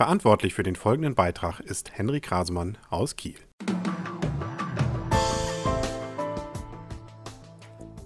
Verantwortlich 0.00 0.54
für 0.54 0.62
den 0.62 0.76
folgenden 0.76 1.14
Beitrag 1.14 1.60
ist 1.60 1.92
Henrik 1.92 2.32
Rasemann 2.32 2.78
aus 2.88 3.16
Kiel. 3.16 3.36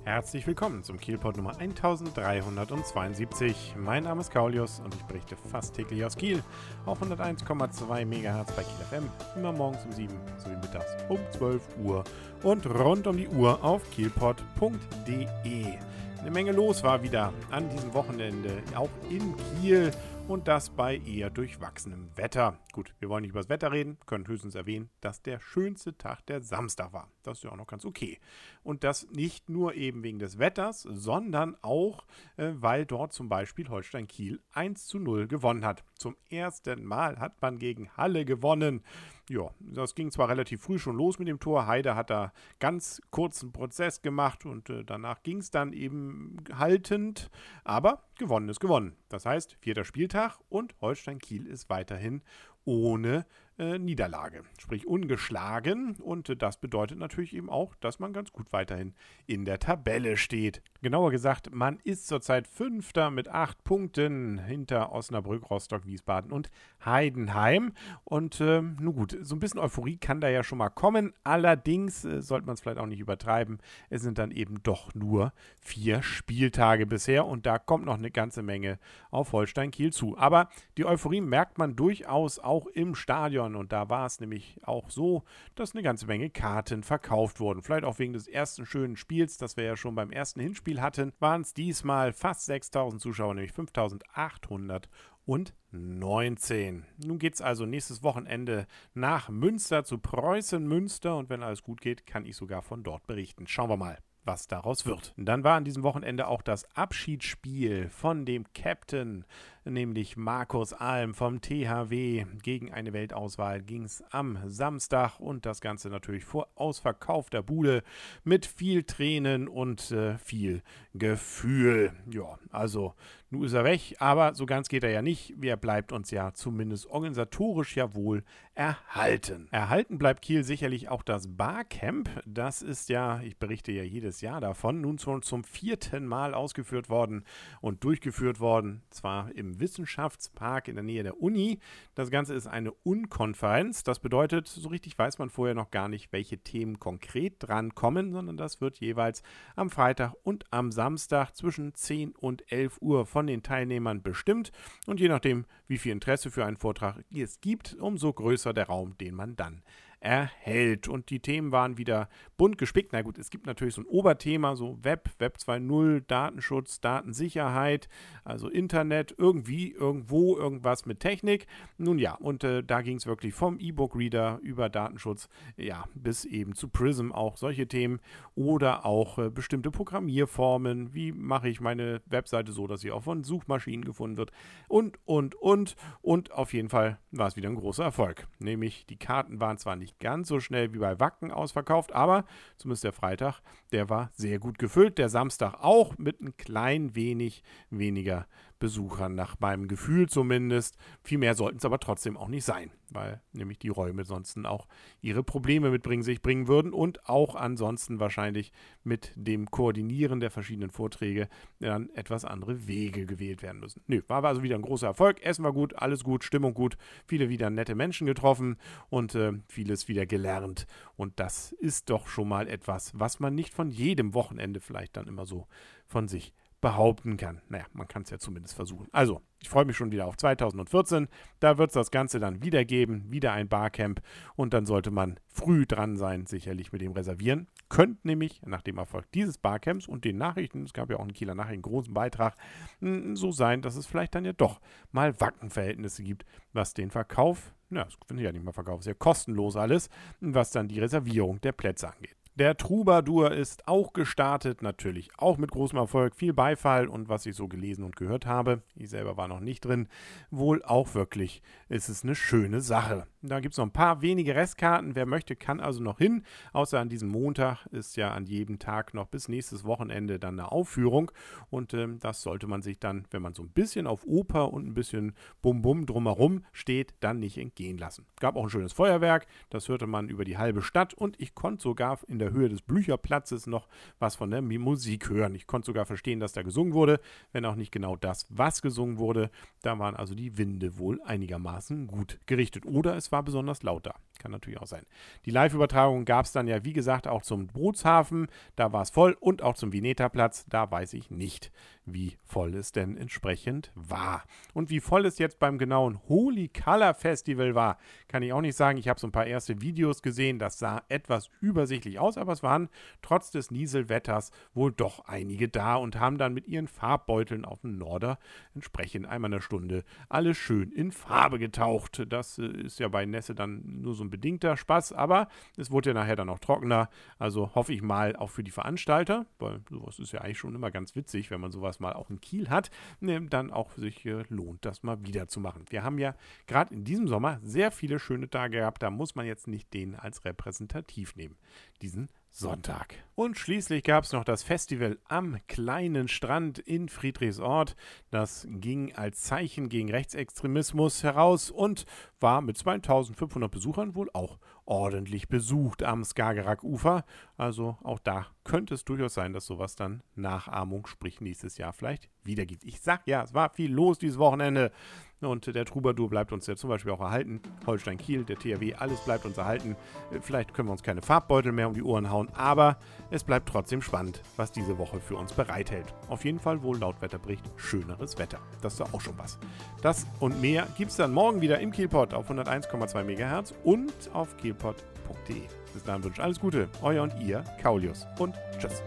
Herzlich 0.03 0.45
willkommen 0.45 0.83
zum 0.83 0.99
Kielport 0.99 1.37
Nummer 1.37 1.57
1372. 1.57 3.77
Mein 3.79 4.03
Name 4.03 4.23
ist 4.23 4.33
Kaulius 4.33 4.81
und 4.81 4.93
ich 4.93 5.03
berichte 5.03 5.37
fast 5.37 5.77
täglich 5.77 6.05
aus 6.05 6.17
Kiel 6.17 6.43
auf 6.85 7.01
101,2 7.01 8.05
MHz 8.05 8.53
bei 8.57 8.65
Kiel 8.65 8.85
FM, 8.91 9.09
immer 9.37 9.53
morgens 9.53 9.85
um 9.85 9.93
7 9.93 10.13
sowie 10.39 10.57
mittags 10.57 10.97
um 11.09 11.21
12 11.39 11.63
Uhr 11.85 12.03
und 12.43 12.67
rund 12.67 13.07
um 13.07 13.17
die 13.17 13.29
Uhr 13.29 13.63
auf 13.63 13.89
kielport.de. 13.93 15.79
Eine 16.25 16.33
Menge 16.33 16.51
los 16.51 16.83
war 16.83 17.05
wieder 17.05 17.33
an 17.53 17.69
diesem 17.69 17.95
Wochenende, 17.95 18.51
auch 18.75 18.91
in 19.11 19.33
Kiel 19.61 19.93
und 20.29 20.49
das 20.49 20.71
bei 20.71 20.99
eher 20.99 21.29
durchwachsenem 21.29 22.09
Wetter. 22.17 22.59
Gut, 22.73 22.95
wir 22.99 23.09
wollen 23.09 23.23
nicht 23.23 23.31
über 23.31 23.41
das 23.41 23.51
Wetter 23.51 23.73
reden, 23.73 23.99
können 24.07 24.27
höchstens 24.27 24.55
erwähnen, 24.55 24.89
dass 25.01 25.21
der 25.21 25.39
schönste 25.39 25.99
Tag 25.99 26.25
der 26.27 26.41
Samstag 26.41 26.93
war. 26.93 27.11
Das 27.23 27.39
ist 27.39 27.45
ja 27.45 27.53
auch 27.53 27.57
noch 27.57 27.67
ganz 27.67 27.85
okay. 27.85 28.19
Und 28.63 28.85
das 28.85 29.07
nicht 29.11 29.51
nur 29.51 29.75
eben 29.75 30.03
wegen 30.03 30.19
des 30.19 30.39
Wetters, 30.39 30.83
sondern 30.83 31.57
auch, 31.61 32.07
äh, 32.37 32.53
weil 32.55 32.87
dort 32.87 33.13
zum 33.13 33.29
Beispiel 33.29 33.69
Holstein 33.69 34.09
Kiel 34.09 34.41
1 34.53 34.87
zu 34.87 34.99
0 34.99 35.29
gewonnen 35.29 35.65
hat. 35.65 35.85
Zum 35.95 36.17
ersten 36.31 36.85
Mal 36.85 37.19
hat 37.19 37.43
man 37.43 37.59
gegen 37.59 37.91
Halle 37.97 38.25
gewonnen. 38.25 38.83
Ja, 39.31 39.51
das 39.59 39.95
ging 39.95 40.11
zwar 40.11 40.29
relativ 40.29 40.61
früh 40.63 40.79
schon 40.79 40.97
los 40.97 41.19
mit 41.19 41.29
dem 41.29 41.41
Tor. 41.41 41.67
Heide 41.67 41.95
hat 41.95 42.11
da 42.11 42.33
ganz 42.59 43.01
kurzen 43.11 43.53
Prozess 43.53 44.03
gemacht 44.03 44.45
und 44.45 44.69
äh, 44.69 44.85
danach 44.85 45.23
ging 45.23 45.39
es 45.39 45.51
dann 45.51 45.73
eben 45.73 46.37
haltend. 46.53 47.31
Aber 47.65 48.05
gewonnen 48.19 48.51
ist 48.51 48.61
gewonnen. 48.61 48.97
Das 49.09 49.25
heißt, 49.25 49.57
vierter 49.61 49.85
Spieltag 49.85 50.39
und 50.51 50.75
Holstein 50.83 51.19
Kiel 51.19 51.47
ist 51.47 51.71
weiterhin 51.71 52.23
ohne 52.65 53.27
äh, 53.59 53.79
Niederlage, 53.79 54.43
sprich 54.59 54.87
ungeschlagen. 54.87 55.97
Und 55.97 56.43
das 56.43 56.57
bedeutet 56.57 56.99
natürlich 56.99 57.35
eben 57.35 57.49
auch, 57.49 57.75
dass 57.77 57.99
man 57.99 58.13
ganz 58.13 58.33
gut 58.33 58.53
weiterhin 58.53 58.95
in 59.27 59.45
der 59.45 59.59
Tabelle 59.59 60.17
steht. 60.17 60.61
Genauer 60.83 61.11
gesagt, 61.11 61.55
man 61.55 61.79
ist 61.85 62.09
zurzeit 62.09 62.47
Fünfter 62.47 63.11
mit 63.11 63.29
acht 63.29 63.63
Punkten 63.65 64.39
hinter 64.39 64.93
Osnabrück, 64.93 65.51
Rostock, 65.51 65.87
Wiesbaden 65.87 66.33
und 66.33 66.51
Heidenheim. 66.85 67.73
Und 68.03 68.41
äh, 68.41 68.61
nun 68.61 68.95
gut, 68.95 69.17
so 69.23 69.37
ein 69.37 69.41
bisschen 69.41 69.61
Euphorie 69.61 69.99
kann 69.99 70.21
da 70.21 70.29
ja 70.29 70.43
schon 70.43 70.59
mal 70.59 70.69
kommen. 70.69 71.13
Allerdings 71.23 72.05
äh, 72.05 72.23
sollte 72.23 72.47
man 72.47 72.55
es 72.55 72.61
vielleicht 72.61 72.79
auch 72.79 72.87
nicht 72.87 73.01
übertreiben. 73.01 73.59
Es 73.89 74.03
sind 74.03 74.19
dann 74.19 74.31
eben 74.31 74.63
doch 74.63 74.95
nur 74.95 75.33
vier 75.61 76.03
Spieltage 76.03 76.87
bisher 76.87 77.25
und 77.25 77.47
da 77.47 77.59
kommt 77.59 77.87
noch 77.87 77.99
eine 77.99 78.11
ganze 78.11 78.43
Menge 78.43 78.79
auf 79.11 79.33
Holstein 79.33 79.71
Kiel 79.71 79.93
zu. 79.93 80.19
Aber 80.19 80.49
die 80.77 80.85
Euphorie 80.85 81.21
merkt 81.21 81.57
man 81.57 81.77
durchaus 81.77 82.39
auch 82.39 82.67
im 82.67 82.95
Stadion 82.95 83.44
Stadion 83.45 83.57
und 83.57 83.73
da 83.73 83.89
war 83.89 84.07
es 84.07 84.21
nämlich 84.21 84.59
auch 84.63 84.91
so, 84.91 85.25
dass 85.55 85.75
eine 85.75 85.83
ganze 85.83 86.07
Menge 86.07 86.31
Karten 86.31 86.83
verkauft 86.83 87.41
wurden. 87.41 87.63
Vielleicht 87.63 87.85
auch 87.85 87.99
wegen 87.99 88.13
des 88.13 88.29
ersten 88.29 88.67
schönen 88.67 88.97
Spiels, 88.97 89.37
das 89.37 89.57
wir 89.57 89.65
ja 89.65 89.77
schon 89.77 89.95
beim 89.95 90.11
ersten 90.11 90.41
Hinspiel 90.41 90.81
hatten, 90.81 91.13
waren 91.21 91.43
es 91.43 91.55
diesmal 91.55 92.13
fast 92.13 92.47
6000 92.47 93.01
Zuschauer, 93.01 93.35
nämlich 93.35 93.53
5800 93.53 94.89
und 95.27 95.55
19. 95.71 96.85
Nun 97.05 97.19
geht 97.19 97.35
es 97.35 97.41
also 97.41 97.65
nächstes 97.67 98.03
Wochenende 98.03 98.67
nach 98.93 99.29
Münster 99.29 99.85
zu 99.85 99.99
Preußen 99.99 100.67
Münster 100.67 101.17
und 101.17 101.31
wenn 101.31 101.43
alles 101.43 101.63
gut 101.63 101.81
geht, 101.81 102.07
kann 102.07 102.27
ich 102.27 102.37
sogar 102.37 102.63
von 102.63 102.83
dort 102.83 103.07
berichten. 103.07 103.47
Schauen 103.47 103.71
wir 103.71 103.77
mal 103.77 103.99
was 104.25 104.47
daraus 104.49 104.87
wird. 104.87 105.13
dann 105.17 105.45
war 105.45 105.57
an 105.57 105.65
diesem 105.65 105.83
Wochenende 105.83 106.27
auch 106.29 106.43
das 106.43 106.65
Abschiedsspiel 106.77 107.89
von 107.89 108.25
dem 108.25 108.45
Captain 108.55 109.25
nämlich 109.65 110.17
Markus 110.17 110.73
Alm 110.73 111.15
vom 111.15 111.41
THW 111.41 112.25
gegen 112.43 112.73
eine 112.73 112.93
Weltauswahl 112.93 113.63
ging 113.63 113.85
es 113.85 114.03
am 114.11 114.39
Samstag 114.47 115.19
und 115.21 115.47
das 115.47 115.61
Ganze 115.61 115.89
natürlich 115.89 116.25
vor 116.25 116.49
ausverkaufter 116.55 117.43
Bude 117.43 117.83
mit 118.25 118.47
viel 118.47 118.83
Tränen 118.85 119.49
und 119.49 119.91
äh, 119.91 120.19
viel 120.19 120.63
Gefühl. 120.95 121.93
Ja, 122.11 122.39
also 122.51 122.95
nun 123.31 123.45
ist 123.45 123.53
er 123.53 123.65
weg, 123.65 123.97
aber 123.99 124.35
so 124.35 124.47
ganz 124.47 124.69
geht 124.69 124.85
er 124.85 124.91
ja 124.91 125.03
nicht. 125.03 125.35
Er 125.43 125.57
bleibt 125.57 125.93
uns 125.93 126.11
ja 126.11 126.33
zumindest 126.35 126.87
organisatorisch 126.87 127.77
ja 127.77 127.95
wohl 127.95 128.23
erhalten. 128.55 129.49
Erhalten 129.51 129.99
bleibt 129.99 130.23
Kiel 130.23 130.45
sicherlich 130.45 130.89
auch 130.89 131.03
das 131.03 131.37
Barcamp. 131.37 132.09
Das 132.27 132.63
ist 132.63 132.89
ja, 132.89 133.21
ich 133.23 133.39
berichte 133.39 133.73
ja 133.73 133.83
jedes 133.83 134.14
Jahr 134.21 134.41
davon, 134.41 134.81
nun 134.81 134.99
schon 134.99 135.23
zum 135.23 135.45
vierten 135.45 136.07
Mal 136.07 136.35
ausgeführt 136.35 136.89
worden 136.89 137.25
und 137.61 137.85
durchgeführt 137.85 138.41
worden. 138.41 138.83
Zwar 138.91 139.35
im 139.35 139.61
Wissenschaftspark 139.61 140.69
in 140.69 140.75
der 140.75 140.85
Nähe 140.85 141.03
der 141.03 141.21
Uni. 141.21 141.59
Das 141.95 142.11
Ganze 142.11 142.35
ist 142.35 142.47
eine 142.47 142.73
Unkonferenz. 142.73 143.83
Das 143.83 143.99
bedeutet, 143.99 144.49
so 144.49 144.69
richtig 144.69 144.99
weiß 144.99 145.19
man 145.19 145.31
vorher 145.31 145.55
noch 145.55 145.71
gar 145.71 145.89
nicht, 145.89 146.13
welche 146.13 146.39
Themen 146.39 146.79
konkret 146.79 147.37
dran 147.39 147.75
kommen, 147.75 148.13
sondern 148.13 148.37
das 148.37 148.61
wird 148.61 148.79
jeweils 148.79 149.23
am 149.57 149.71
Freitag 149.71 150.15
und 150.23 150.45
am 150.51 150.73
Samstag 150.73 151.33
zwischen 151.33 151.75
10 151.75 152.13
und 152.13 152.51
11 152.53 152.79
Uhr 152.81 153.07
von 153.07 153.27
den 153.27 153.43
Teilnehmern 153.43 154.03
bestimmt. 154.03 154.53
Und 154.87 155.01
je 155.01 155.09
nachdem, 155.09 155.45
wie 155.67 155.79
viel 155.79 155.93
Interesse 155.93 156.31
für 156.31 156.45
einen 156.45 156.57
Vortrag 156.57 157.05
es 157.15 157.41
gibt, 157.41 157.75
umso 157.75 158.13
größer 158.13 158.53
der 158.53 158.67
Raum, 158.67 158.97
den 158.99 159.15
man 159.15 159.37
dann 159.37 159.63
erhält. 160.05 160.87
Und 160.87 161.11
die 161.11 161.21
Themen 161.21 161.51
waren 161.51 161.79
wieder 161.79 162.09
bunt 162.37 162.59
gespickt. 162.59 162.93
Na 162.93 163.03
gut, 163.03 163.19
es 163.19 163.31
gibt 163.31 163.47
natürlich 163.47 163.75
so 163.75 163.81
ein 163.81 163.87
Oberthema, 163.87 164.55
so 164.55 164.79
Web, 164.83 165.11
Web 165.19 165.39
2.0, 165.39 166.03
Datenschutz, 166.07 166.81
Datensicherheit, 166.81 167.89
also 168.23 168.49
Internet, 168.49 169.15
irgendwie, 169.17 169.73
irgendwo, 169.73 170.37
irgendwas 170.37 170.85
mit 170.85 171.01
Technik. 171.01 171.47
Nun 171.79 171.99
ja, 171.99 172.15
und 172.15 172.45
äh, 172.45 172.63
da 172.63 172.83
ging 172.83 172.99
es 172.99 173.07
wirklich 173.07 173.35
vom 173.35 173.59
E-Book-Reader 173.59 174.41
über 174.43 174.69
Datenschutz, 174.69 175.29
ja, 175.57 175.85
bis 175.95 176.25
eben 176.25 176.55
zu 176.55 176.69
Prism 176.69 177.11
auch 177.11 177.37
solche 177.37 177.67
Themen 177.67 178.01
oder 178.35 178.85
auch 178.85 179.19
äh, 179.19 179.31
bestimmte 179.31 179.71
Programmierformen. 179.71 180.93
Wie 180.93 181.13
mache 181.13 181.49
ich 181.49 181.61
meine 181.61 182.03
Webseite 182.07 182.53
so, 182.53 182.67
dass 182.67 182.83
sie 182.83 182.93
auch 182.93 183.05
von 183.05 183.25
Suchmaschinen 183.25 183.85
gefunden 183.85 184.19
wird 184.19 184.33
und, 184.69 184.99
und, 185.05 185.35
und. 185.35 185.77
Und 186.03 186.33
auf 186.33 186.53
jeden 186.53 186.69
Fall 186.69 186.99
war 187.11 187.29
es 187.29 187.37
wieder 187.37 187.49
ein 187.49 187.55
großer 187.55 187.85
Erfolg. 187.85 188.27
Nämlich 188.39 188.87
die 188.87 188.99
Karten 188.99 189.41
waren 189.41 189.57
zwar 189.57 189.77
nicht 189.77 189.94
ganz 190.01 190.29
so 190.29 190.41
schnell 190.41 190.73
wie 190.73 190.79
bei 190.79 191.01
Wacken 191.01 191.31
ausverkauft, 191.31 191.93
aber 191.93 192.25
zumindest 192.57 192.85
der 192.85 192.93
Freitag, 192.93 193.41
der 193.73 193.89
war 193.89 194.11
sehr 194.15 194.39
gut 194.39 194.59
gefüllt. 194.59 194.99
Der 194.99 195.09
Samstag 195.09 195.55
auch 195.61 195.97
mit 195.99 196.21
ein 196.21 196.37
klein 196.37 196.95
wenig 196.95 197.43
weniger 197.71 198.27
Besuchern, 198.65 199.15
nach 199.15 199.39
meinem 199.41 199.69
Gefühl 199.69 200.09
zumindest. 200.09 200.79
Viel 201.03 201.19
mehr 201.19 201.35
sollten 201.35 201.59
es 201.59 201.67
aber 201.67 201.79
trotzdem 201.79 202.17
auch 202.17 202.29
nicht 202.29 202.47
sein, 202.47 202.71
weil 202.89 203.21
nämlich 203.35 203.59
die 203.59 203.69
Räume 203.69 204.07
sonst 204.07 204.39
auch 204.47 204.67
ihre 205.03 205.23
Probleme 205.23 205.69
mitbringen, 205.69 206.03
sich 206.03 206.23
bringen 206.23 206.49
würden 206.49 206.73
und 206.73 207.07
auch 207.07 207.35
ansonsten 207.35 208.01
wahrscheinlich 208.01 208.53
mit 208.83 209.13
dem 209.17 209.51
Koordinieren 209.51 210.21
der 210.21 210.31
verschiedenen 210.31 210.71
Vorträge 210.71 211.29
dann 211.61 211.91
etwas 211.91 212.25
andere 212.25 212.67
Wege 212.67 213.05
gewählt 213.05 213.43
werden 213.43 213.61
müssen. 213.61 213.83
Nö, 213.87 214.01
war 214.09 214.25
also 214.25 214.43
wieder 214.43 214.55
ein 214.55 214.63
großer 214.63 214.87
Erfolg. 214.87 215.23
Essen 215.23 215.45
war 215.45 215.53
gut, 215.53 215.77
alles 215.77 216.03
gut, 216.03 216.25
Stimmung 216.25 216.55
gut, 216.55 216.79
viele 217.07 217.29
wieder 217.29 217.51
nette 217.51 217.75
Menschen 217.75 218.07
getroffen 218.07 218.57
und 218.89 219.15
äh, 219.15 219.33
vieles 219.47 219.89
wieder 219.89 220.07
gelernt. 220.07 220.67
Und 220.97 221.21
das 221.21 221.53
ist 221.53 221.91
doch 221.91 222.09
schon 222.09 222.29
mal 222.29 222.49
etwas, 222.49 222.93
was 222.95 223.21
man 223.21 223.35
nicht 223.35 223.53
von 223.53 223.71
jedem 223.71 224.15
Wochenende 224.15 224.61
vielleicht 224.61 224.97
dann 224.97 225.07
immer 225.07 225.27
so 225.27 225.49
von 225.87 226.09
sich 226.09 226.33
behaupten 226.65 227.19
kann. 227.19 227.43
Naja, 227.51 227.67
man 227.75 227.87
kann 227.89 228.05
es 228.05 228.11
ja 228.11 228.19
zumindest 228.19 228.55
versuchen. 228.55 228.89
Also, 228.91 229.21
ich 229.39 229.51
freue 229.51 229.67
mich 229.67 229.77
schon 229.77 229.93
wieder 229.93 230.07
auf 230.07 230.17
2014. 230.17 231.09
Da 231.39 231.59
wird 231.59 231.69
es 231.69 231.75
das 231.75 231.91
Ganze 231.91 232.21
dann 232.21 232.43
wieder 232.43 232.65
geben, 232.65 233.05
wieder 233.13 233.35
ein 233.35 233.51
Barcamp. 233.51 234.01
Und 234.35 234.55
dann 234.55 234.65
sollte 234.65 234.91
man 234.91 235.21
früh 235.29 235.67
dran 235.67 235.99
sein, 235.99 236.25
sicherlich 236.25 236.73
mit 236.73 236.81
dem 236.81 236.93
Reservieren. 236.93 237.49
Könnte 237.69 238.09
nämlich 238.09 238.41
nach 238.47 238.63
dem 238.63 238.79
Erfolg 238.79 239.05
dieses 239.13 239.37
Barcamps 239.37 239.87
und 239.87 240.07
den 240.07 240.17
Nachrichten, 240.17 240.63
es 240.63 240.73
gab 240.73 240.89
ja 240.89 240.97
auch 240.97 241.05
in 241.05 241.13
Kieler 241.13 241.35
Nachrichten 241.35 241.57
einen 241.57 241.63
großen 241.63 241.93
Beitrag, 241.93 242.35
so 242.81 243.31
sein, 243.31 243.61
dass 243.61 243.77
es 243.77 243.87
vielleicht 243.87 244.15
dann 244.15 244.25
ja 244.25 244.33
doch 244.33 244.59
mal 244.91 245.21
Wackenverhältnisse 245.21 246.03
gibt, 246.03 246.25
was 246.55 246.73
den 246.73 246.91
Verkauf, 246.91 247.55
na, 247.69 247.85
das 247.85 247.95
finde 248.07 248.23
ich 248.23 248.27
ja 248.27 248.33
nicht 248.33 248.45
mal 248.45 248.53
Verkauf, 248.53 248.81
ist 248.81 248.87
ja 248.87 248.95
kostenlos 248.95 249.57
alles, 249.57 249.91
was 250.21 250.51
dann 250.51 250.69
die 250.69 250.81
Reservierung 250.81 251.43
der 251.43 251.53
Plätze 251.53 251.93
angeht. 251.93 252.17
Der 252.37 252.57
Troubadour 252.57 253.31
ist 253.31 253.69
auch 253.69 253.93
gestartet, 253.93 254.61
natürlich 254.61 255.09
auch 255.19 255.39
mit 255.39 255.53
großem 255.53 255.79
Erfolg, 255.79 256.17
viel 256.17 256.33
Beifall 256.33 256.89
und 256.89 257.09
was 257.09 257.27
ich 257.27 257.37
so 257.37 257.47
gelesen 257.47 257.85
und 257.85 257.95
gehört 257.95 258.27
habe, 258.27 258.65
ich 258.75 258.91
selber 258.91 259.17
war 259.17 259.29
noch 259.29 259.39
nicht 259.39 259.65
drin, 259.65 259.87
wohl 260.33 260.61
auch 260.65 260.97
wirklich 260.97 261.43
ist 261.69 261.89
es 261.89 262.03
eine 262.03 262.17
schöne 262.17 262.61
Sache. 262.61 263.07
Da 263.23 263.39
gibt 263.39 263.55
es 263.55 263.59
noch 263.59 263.67
ein 263.67 263.73
paar 263.73 264.03
wenige 264.03 264.35
Restkarten, 264.35 264.97
wer 264.97 265.07
möchte, 265.07 265.37
kann 265.37 265.61
also 265.61 265.81
noch 265.81 265.99
hin, 265.99 266.25
außer 266.53 266.81
an 266.81 266.89
diesem 266.89 267.09
Montag 267.09 267.67
ist 267.67 267.97
ja 267.97 268.11
an 268.11 268.27
jedem 268.27 268.59
Tag 268.59 268.95
noch 268.95 269.07
bis 269.07 269.29
nächstes 269.29 269.63
Wochenende 269.63 270.19
dann 270.19 270.41
eine 270.41 270.51
Aufführung 270.51 271.13
und 271.51 271.73
ähm, 271.73 272.01
das 272.01 272.23
sollte 272.23 272.49
man 272.49 272.63
sich 272.63 272.81
dann, 272.81 273.07
wenn 273.13 273.23
man 273.23 273.35
so 273.35 273.45
ein 273.45 273.51
bisschen 273.51 273.87
auf 273.87 274.05
Oper 274.07 274.53
und 274.53 274.67
ein 274.67 274.75
bisschen 274.75 275.15
Bum-Bum 275.41 275.87
drumherum 275.87 276.45
steht, 276.53 276.95
dann 276.99 277.21
nicht 277.21 277.39
entgehen 277.39 277.79
lassen. 277.79 278.07
Gab 278.19 278.35
auch 278.35 278.43
ein 278.43 278.51
schönes 278.51 278.73
Feuerwerk, 278.73 279.29
das 279.51 279.69
hörte 279.69 279.87
man 279.87 280.09
über 280.09 280.25
die 280.25 280.37
halbe 280.37 280.63
Stadt 280.63 280.95
und 280.95 281.21
ich 281.21 281.37
konnte 281.37 281.63
sogar 281.63 282.01
in 282.09 282.19
der 282.19 282.24
der 282.25 282.33
Höhe 282.33 282.49
des 282.49 282.63
Blücherplatzes 282.63 283.47
noch 283.47 283.69
was 283.99 284.17
von 284.17 284.31
der 284.31 284.43
Musik 284.43 285.11
hören. 285.11 285.35
Ich 285.35 285.47
konnte 285.47 285.67
sogar 285.67 285.87
verstehen, 285.87 286.21
dass 286.21 286.33
da 286.33 286.43
gesungen 286.43 286.73
wurde, 286.73 287.01
wenn 287.33 287.45
auch 287.45 287.57
nicht 287.57 287.73
genau 287.73 287.97
das, 287.97 288.27
was 288.31 288.63
gesungen 288.63 288.99
wurde. 288.99 289.31
Da 289.63 289.79
waren 289.79 289.97
also 289.97 290.15
die 290.15 290.39
Winde 290.39 290.79
wohl 290.79 291.01
einigermaßen 291.03 291.87
gut 291.87 292.19
gerichtet. 292.27 292.67
Oder 292.67 292.97
es 292.97 293.13
war 293.13 293.23
besonders 293.23 293.63
laut 293.63 293.87
da. 293.87 293.95
Kann 294.19 294.31
natürlich 294.31 294.61
auch 294.61 294.67
sein. 294.67 294.87
Die 295.25 295.31
Live-Übertragung 295.31 296.05
gab 296.05 296.25
es 296.25 296.33
dann 296.33 296.47
ja, 296.47 296.65
wie 296.65 296.73
gesagt, 296.73 297.07
auch 297.07 297.23
zum 297.23 297.49
Bootshafen. 297.49 298.29
Da 298.57 298.73
war 298.73 298.83
es 298.83 298.91
voll 298.91 299.17
und 299.19 299.43
auch 299.43 299.55
zum 299.55 299.73
Vineta-Platz. 299.73 300.47
Da 300.49 300.71
weiß 300.71 300.95
ich 300.95 301.11
nicht, 301.11 301.51
wie 301.85 302.17
voll 302.25 302.55
es 302.55 302.73
denn 302.73 302.97
entsprechend 302.97 303.73
war. 303.75 304.25
Und 304.53 304.71
wie 304.71 304.81
voll 304.81 305.05
es 305.07 305.19
jetzt 305.19 305.39
beim 305.39 305.59
genauen 305.59 306.01
Holy 306.09 306.49
Color 306.49 306.95
Festival 306.95 307.55
war, 307.55 307.79
kann 308.09 308.23
ich 308.23 308.33
auch 308.33 308.41
nicht 308.41 308.57
sagen. 308.57 308.79
Ich 308.79 308.89
habe 308.89 309.01
so 309.01 309.07
ein 309.07 309.13
paar 309.13 309.27
erste 309.27 309.61
Videos 309.61 310.01
gesehen. 310.01 310.39
Das 310.39 310.59
sah 310.59 310.83
etwas 310.89 311.31
übersichtlich 311.41 311.99
aus, 311.99 312.17
aber 312.17 312.33
es 312.33 312.43
waren 312.43 312.69
trotz 313.03 313.31
des 313.31 313.51
Nieselwetters 313.51 314.31
wohl 314.55 314.73
doch 314.73 315.05
einige 315.07 315.49
da 315.49 315.75
und 315.75 315.99
haben 315.99 316.19
dann 316.19 316.35
mit 316.35 316.47
ihren 316.47 316.69
Farbbeuteln 316.69 317.45
auf 317.45 317.61
dem 317.61 317.77
Norder 317.77 318.19
entsprechend 318.55 319.07
einmal 319.07 319.33
eine 319.33 319.43
Stunde 319.43 319.85
alles 320.09 320.37
schön 320.37 320.71
in 320.71 320.93
Farbe 320.93 321.39
getaucht. 321.39 322.05
Das 322.09 322.39
äh, 322.39 322.47
ist 322.47 322.79
ja 322.79 322.89
bei 322.89 323.05
Nässe 323.05 323.35
dann 323.35 323.63
nur 323.83 323.95
so 323.95 324.04
ein 324.05 324.11
bedingter 324.11 324.57
Spaß, 324.57 324.93
aber 324.93 325.29
es 325.57 325.71
wurde 325.71 325.91
ja 325.91 325.95
nachher 325.95 326.17
dann 326.17 326.29
auch 326.29 326.39
trockener. 326.39 326.89
Also 327.19 327.55
hoffe 327.55 327.73
ich 327.73 327.83
mal 327.83 328.17
auch 328.17 328.31
für 328.31 328.45
die 328.45 328.51
Veranstalter, 328.51 329.27
weil 329.39 329.61
sowas 329.71 329.99
ist 329.99 330.13
ja 330.13 330.21
eigentlich 330.21 330.39
schon 330.39 330.55
immer 330.55 330.71
ganz 330.71 330.95
witzig, 330.95 331.31
wenn 331.31 331.41
man 331.41 331.53
sowas 331.53 331.81
mal 331.81 331.93
auch 331.93 332.11
in 332.11 332.21
Kiel 332.21 332.51
hat, 332.51 332.71
ne, 333.01 333.21
dann 333.23 333.51
auch 333.51 333.73
sich 333.73 334.05
äh, 334.07 334.25
lohnt, 334.29 334.65
das 334.65 334.83
mal 334.83 335.05
wieder 335.05 335.29
zu 335.29 335.41
machen. 335.41 335.65
Wir 335.71 335.83
haben 335.83 335.99
ja 335.99 336.15
gerade 336.47 336.75
in 336.75 336.85
diesem 336.85 337.09
Sommer 337.09 337.39
sehr 337.43 337.71
viele 337.71 337.99
schöne 337.99 338.29
Tage 338.29 338.59
gehabt, 338.59 338.83
da 338.83 338.91
muss 338.91 339.15
man 339.15 339.27
jetzt 339.27 339.49
nicht 339.49 339.73
den 339.75 339.95
als 339.95 340.25
repräsentativ 340.25 341.17
nehmen, 341.17 341.37
diesen 341.83 342.09
Sonntag. 342.31 342.95
Und 343.17 343.39
schließlich 343.39 343.85
gab 343.85 344.05
es 344.05 344.13
noch 344.13 344.25
das 344.25 344.43
Festival 344.43 344.99
am 345.09 345.39
kleinen 345.47 346.09
Strand 346.09 346.59
in 346.59 346.89
Friedrichsort. 346.89 347.77
Das 348.11 348.47
ging 348.51 348.93
als 348.95 349.23
Zeichen 349.23 349.69
gegen 349.69 349.89
Rechtsextremismus 349.89 351.05
heraus 351.05 351.51
und 351.53 351.87
war 352.19 352.41
mit 352.41 352.59
2500 352.59 353.51
Besuchern 353.51 353.95
wohl 353.95 354.11
auch 354.15 354.39
ordentlich 354.67 355.29
besucht 355.29 355.83
am 355.83 356.05
Skagerrak-Ufer. 356.05 357.05
Also 357.37 357.79
auch 357.85 358.01
da 358.01 358.27
könnte 358.43 358.75
es 358.75 358.85
durchaus 358.85 359.15
sein, 359.15 359.33
dass 359.33 359.47
sowas 359.47 359.77
dann 359.77 360.03
Nachahmung, 360.17 360.87
sprich 360.87 361.21
nächstes 361.21 361.59
Jahr 361.59 361.73
vielleicht 361.73 362.09
wieder 362.25 362.47
gibt. 362.47 362.65
Ich 362.65 362.81
sag 362.81 363.07
ja, 363.07 363.23
es 363.23 363.35
war 363.35 363.51
viel 363.51 363.73
los 363.73 363.99
dieses 363.99 364.19
Wochenende. 364.19 364.73
Und 365.21 365.47
der 365.55 365.65
Troubadour 365.65 366.11
bleibt 366.11 366.33
uns 366.33 366.47
ja 366.47 366.55
zum 366.55 366.69
Beispiel 366.69 366.93
auch 366.93 367.01
erhalten. 367.01 367.41
Holstein 367.67 367.97
Kiel, 367.97 368.25
der 368.25 368.37
THW, 368.39 368.75
alles 368.75 369.01
bleibt 369.01 369.25
uns 369.25 369.39
erhalten. 369.39 369.75
Vielleicht 370.21 370.53
können 370.53 370.69
wir 370.69 370.73
uns 370.73 370.83
keine 370.83 371.01
Farbbeutel 371.01 371.53
mehr 371.53 371.69
um 371.69 371.75
die 371.75 371.83
Ohren 371.83 372.11
hauen, 372.11 372.29
aber 372.35 372.79
es 373.11 373.25
bleibt 373.25 373.49
trotzdem 373.49 373.83
spannend, 373.83 374.23
was 374.37 374.53
diese 374.53 374.79
Woche 374.79 375.01
für 375.01 375.17
uns 375.17 375.33
bereithält. 375.33 375.95
Auf 376.09 376.25
jeden 376.25 376.41
Fall 376.41 376.63
wohl 376.63 376.79
laut 376.79 377.01
Wetterbericht 377.01 377.45
schöneres 377.57 378.19
Wetter. 378.19 378.39
Das 378.63 378.75
ist 378.75 378.81
doch 378.81 378.93
auch 378.93 379.01
schon 379.01 379.19
was. 379.19 379.39
Das 379.83 380.07
und 380.21 380.41
mehr 380.41 380.67
gibt 380.77 380.91
es 380.91 380.97
dann 380.97 381.13
morgen 381.13 381.41
wieder 381.41 381.61
im 381.61 381.71
Kielpot 381.71 382.15
auf 382.15 382.31
101,2 382.31 383.05
MHz 383.05 383.55
und 383.65 383.93
auf 384.13 384.37
kielpot.de. 384.37 385.43
Bis 385.73 385.83
dahin 385.83 386.05
wünsche 386.05 386.21
ich 386.21 386.25
alles 386.25 386.41
Gute. 386.41 386.69
Euer 386.83 387.03
und 387.03 387.15
ihr, 387.21 387.45
Kaulius. 387.63 388.07
Und 388.19 388.35
tschüss. 388.59 388.83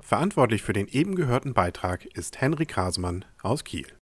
Verantwortlich 0.00 0.62
für 0.62 0.74
den 0.74 0.86
eben 0.86 1.16
gehörten 1.16 1.54
Beitrag 1.54 2.04
ist 2.04 2.40
Henrik 2.40 2.76
Hasemann 2.76 3.24
aus 3.42 3.64
Kiel. 3.64 3.86